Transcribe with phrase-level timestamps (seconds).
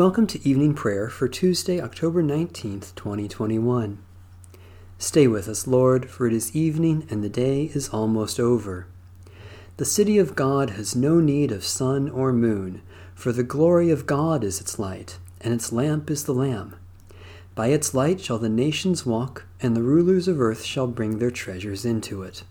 [0.00, 3.98] Welcome to evening prayer for Tuesday, October 19th, 2021.
[4.96, 8.86] Stay with us, Lord, for it is evening and the day is almost over.
[9.76, 12.80] The city of God has no need of sun or moon,
[13.14, 16.76] for the glory of God is its light, and its lamp is the Lamb.
[17.54, 21.30] By its light shall the nations walk, and the rulers of earth shall bring their
[21.30, 22.44] treasures into it.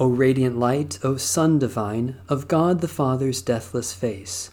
[0.00, 4.52] O radiant light, O Sun divine, of God the Father's deathless face,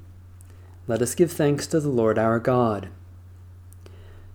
[0.87, 2.89] Let us give thanks to the Lord our God.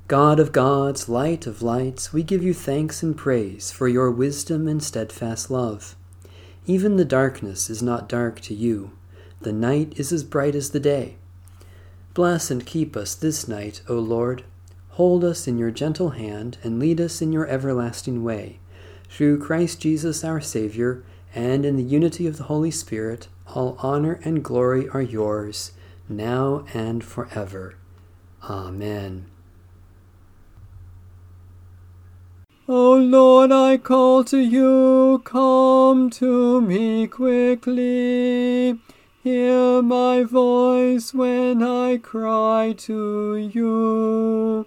[0.07, 4.69] God of gods, light of lights, we give you thanks and praise for your wisdom
[4.69, 5.97] and steadfast love.
[6.65, 8.93] Even the darkness is not dark to you,
[9.41, 11.17] the night is as bright as the day.
[12.15, 14.45] Bless and keep us this night, O Lord.
[14.91, 18.61] Hold us in your gentle hand and lead us in your everlasting way.
[19.11, 21.03] Through Christ Jesus our Saviour,
[21.35, 25.73] and in the unity of the Holy Spirit, all honor and glory are yours
[26.09, 27.77] now and forever.
[28.43, 29.27] Amen.
[32.69, 38.79] O Lord, I call to you, come to me quickly.
[39.23, 44.67] Hear my voice when I cry to you.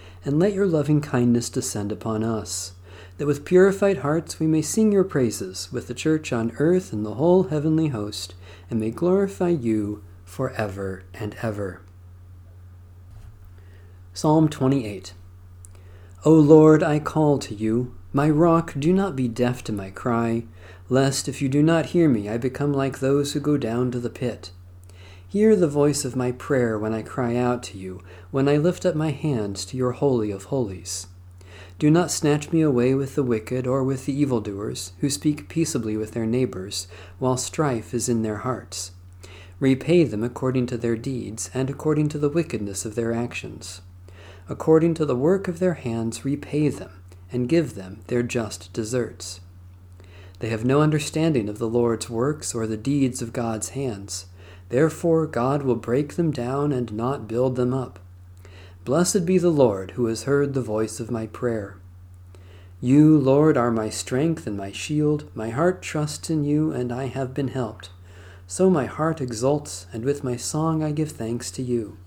[0.23, 2.73] and let your loving kindness descend upon us,
[3.17, 7.05] that with purified hearts we may sing your praises with the church on earth and
[7.05, 8.33] the whole heavenly host,
[8.69, 11.81] and may glorify you for ever and ever.
[14.13, 15.13] Psalm 28
[16.23, 17.95] O Lord, I call to you.
[18.13, 20.43] My rock, do not be deaf to my cry,
[20.89, 23.99] lest if you do not hear me, I become like those who go down to
[23.99, 24.51] the pit.
[25.31, 28.01] Hear the voice of my prayer when I cry out to you,
[28.31, 31.07] when I lift up my hands to your holy of holies.
[31.79, 35.95] Do not snatch me away with the wicked or with the evildoers, who speak peaceably
[35.95, 38.91] with their neighbors, while strife is in their hearts.
[39.61, 43.79] Repay them according to their deeds, and according to the wickedness of their actions.
[44.49, 46.91] According to the work of their hands, repay them,
[47.31, 49.39] and give them their just deserts.
[50.39, 54.25] They have no understanding of the Lord's works or the deeds of God's hands.
[54.71, 57.99] Therefore, God will break them down and not build them up.
[58.85, 61.75] Blessed be the Lord who has heard the voice of my prayer.
[62.79, 65.29] You, Lord, are my strength and my shield.
[65.35, 67.89] My heart trusts in you, and I have been helped.
[68.47, 71.97] So my heart exults, and with my song I give thanks to you.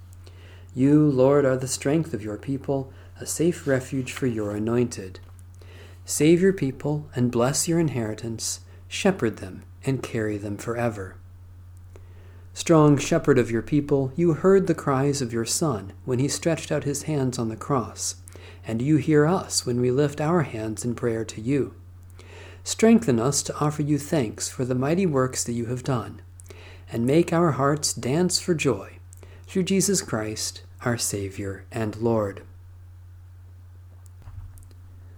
[0.75, 2.90] You, Lord, are the strength of your people,
[3.20, 5.20] a safe refuge for your anointed.
[6.06, 11.17] Save your people and bless your inheritance, shepherd them and carry them forever.
[12.56, 16.70] Strong shepherd of your people, you heard the cries of your Son when he stretched
[16.70, 18.14] out his hands on the cross,
[18.64, 21.74] and you hear us when we lift our hands in prayer to you.
[22.62, 26.22] Strengthen us to offer you thanks for the mighty works that you have done,
[26.92, 28.98] and make our hearts dance for joy
[29.48, 32.42] through Jesus Christ, our Savior and Lord.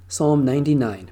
[0.08, 1.10] Psalm 99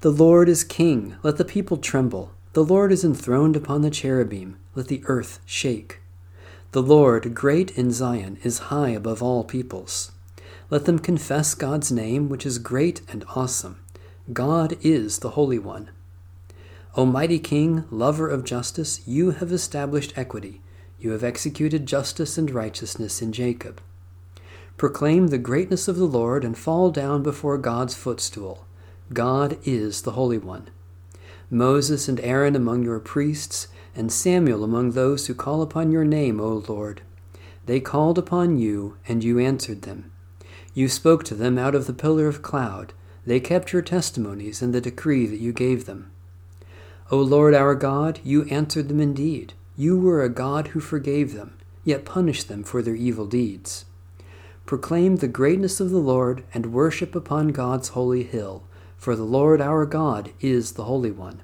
[0.00, 2.30] The Lord is King, let the people tremble.
[2.52, 6.00] The Lord is enthroned upon the cherubim, let the earth shake.
[6.72, 10.12] The Lord, great in Zion, is high above all peoples.
[10.70, 13.78] Let them confess God's name, which is great and awesome.
[14.32, 15.90] God is the Holy One.
[16.96, 20.62] O mighty King, lover of justice, you have established equity.
[20.98, 23.80] You have executed justice and righteousness in Jacob.
[24.76, 28.66] Proclaim the greatness of the Lord and fall down before God's footstool.
[29.12, 30.70] God is the Holy One.
[31.50, 36.40] Moses and Aaron among your priests, and Samuel among those who call upon your name,
[36.40, 37.02] O Lord.
[37.66, 40.10] They called upon you, and you answered them.
[40.74, 42.92] You spoke to them out of the pillar of cloud.
[43.26, 46.10] They kept your testimonies and the decree that you gave them.
[47.10, 49.52] O Lord our God, you answered them indeed.
[49.76, 53.84] You were a God who forgave them, yet punished them for their evil deeds.
[54.66, 58.64] Proclaim the greatness of the Lord, and worship upon God's holy hill
[59.04, 61.42] for the Lord our God is the Holy One.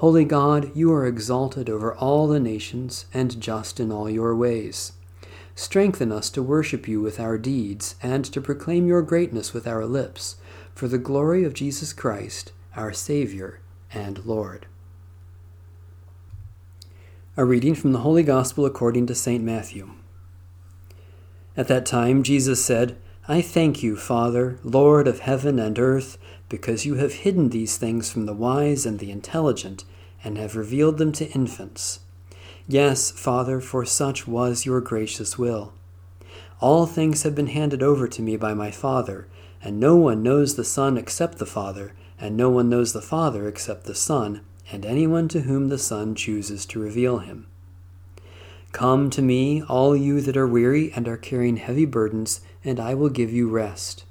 [0.00, 4.92] Holy God, you are exalted over all the nations and just in all your ways.
[5.54, 9.84] Strengthen us to worship you with our deeds and to proclaim your greatness with our
[9.84, 10.36] lips,
[10.74, 13.60] for the glory of Jesus Christ, our Savior
[13.92, 14.64] and Lord.
[17.36, 19.44] A reading from the Holy Gospel according to St.
[19.44, 19.90] Matthew.
[21.58, 22.96] At that time, Jesus said,
[23.28, 26.16] I thank you, Father, Lord of heaven and earth,
[26.48, 29.84] because you have hidden these things from the wise and the intelligent,
[30.22, 32.00] and have revealed them to infants.
[32.68, 35.72] Yes, Father, for such was your gracious will.
[36.60, 39.26] All things have been handed over to me by my Father,
[39.62, 43.48] and no one knows the Son except the Father, and no one knows the Father
[43.48, 47.46] except the Son, and anyone to whom the Son chooses to reveal him.
[48.72, 52.94] Come to me, all you that are weary and are carrying heavy burdens, and I
[52.94, 54.04] will give you rest.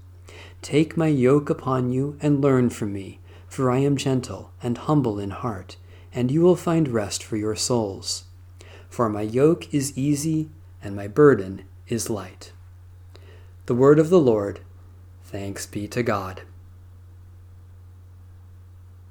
[0.62, 5.18] Take my yoke upon you and learn from me, for I am gentle and humble
[5.18, 5.78] in heart,
[6.14, 8.26] and you will find rest for your souls.
[8.90, 10.50] For my yoke is easy
[10.82, 12.52] and my burden is light.
[13.68, 14.62] The word of the Lord.
[15.24, 16.42] Thanks be to God.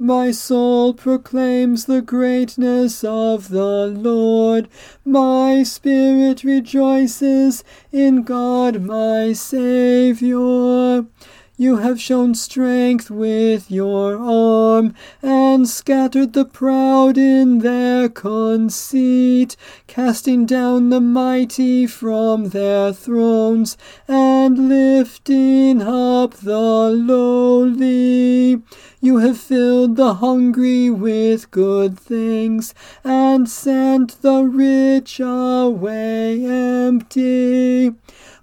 [0.00, 4.68] My soul proclaims the greatness of the Lord.
[5.04, 11.04] My spirit rejoices in God my Saviour.
[11.60, 19.56] You have shown strength with your arm, and scattered the proud in their conceit,
[19.88, 23.76] casting down the mighty from their thrones,
[24.06, 28.62] and lifting up the lowly.
[29.00, 32.74] You have filled the hungry with good things,
[33.04, 37.94] and sent the rich away empty.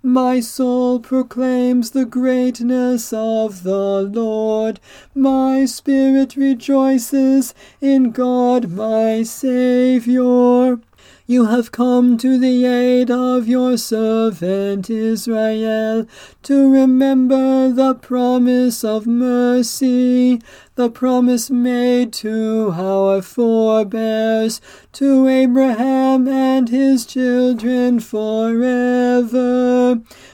[0.01, 4.79] My soul proclaims the greatness of the Lord.
[5.13, 10.79] My spirit rejoices in God my Saviour.
[11.27, 16.05] You have come to the aid of your servant Israel,
[16.43, 20.39] to remember the promise of mercy,
[20.75, 24.59] the promise made to our forebears,
[24.91, 29.21] to Abraham and his children forever.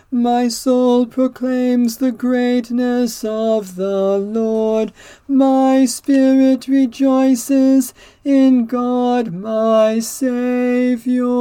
[0.10, 4.92] My soul proclaims the greatness of the Lord.
[5.28, 7.94] My spirit rejoices
[8.24, 11.32] in God my Saviour.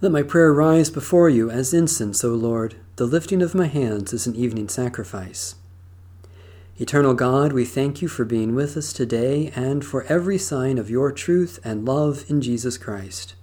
[0.00, 2.74] Let my prayer rise before you as incense, O Lord.
[2.96, 5.56] The lifting of my hands is an evening sacrifice.
[6.76, 10.90] Eternal God, we thank you for being with us today and for every sign of
[10.90, 13.34] your truth and love in Jesus Christ.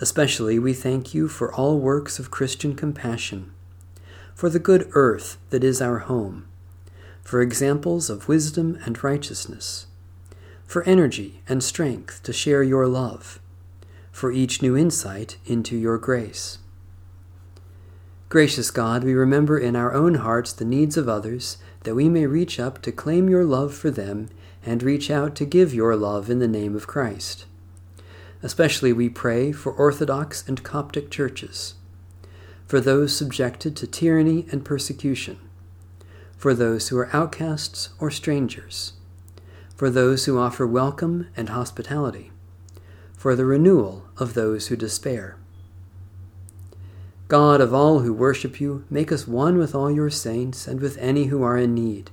[0.00, 3.52] Especially we thank you for all works of Christian compassion,
[4.34, 6.48] for the good earth that is our home,
[7.22, 9.86] for examples of wisdom and righteousness,
[10.66, 13.38] for energy and strength to share your love
[14.10, 16.58] for each new insight into your grace.
[18.28, 22.26] Gracious God, we remember in our own hearts the needs of others, that we may
[22.26, 24.28] reach up to claim your love for them
[24.64, 27.46] and reach out to give your love in the name of Christ.
[28.42, 31.74] Especially we pray for Orthodox and Coptic churches,
[32.66, 35.38] for those subjected to tyranny and persecution,
[36.36, 38.94] for those who are outcasts or strangers,
[39.76, 42.32] for those who offer welcome and hospitality
[43.16, 45.36] for the renewal of those who despair.
[47.28, 50.96] God of all who worship you, make us one with all your saints and with
[50.98, 52.10] any who are in need.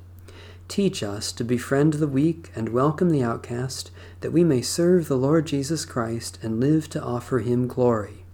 [0.68, 3.92] Teach us to befriend the weak and welcome the outcast,
[4.22, 8.26] that we may serve the Lord Jesus Christ and live to offer him glory.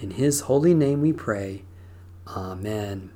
[0.00, 1.62] In his holy name we pray.
[2.26, 3.10] Amen.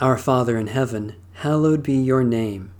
[0.00, 2.72] Our Father in heaven, hallowed be your name.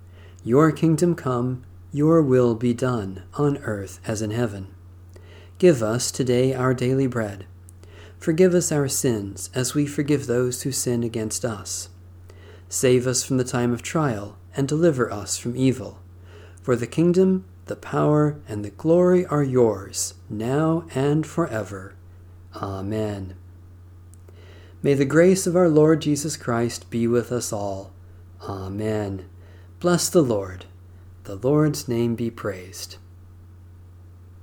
[0.42, 1.64] Your kingdom come
[1.94, 4.66] your will be done, on earth as in heaven.
[5.58, 7.46] Give us today our daily bread.
[8.24, 11.90] Forgive us our sins, as we forgive those who sin against us.
[12.70, 15.98] Save us from the time of trial, and deliver us from evil.
[16.62, 21.96] For the kingdom, the power, and the glory are yours, now and forever.
[22.56, 23.34] Amen.
[24.82, 27.92] May the grace of our Lord Jesus Christ be with us all.
[28.40, 29.26] Amen.
[29.80, 30.64] Bless the Lord.
[31.24, 32.96] The Lord's name be praised.